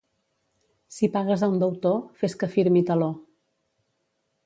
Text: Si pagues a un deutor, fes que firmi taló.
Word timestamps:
Si 0.95 1.09
pagues 1.17 1.45
a 1.47 1.51
un 1.53 1.61
deutor, 1.65 2.01
fes 2.23 2.37
que 2.43 2.53
firmi 2.57 2.85
taló. 2.91 3.15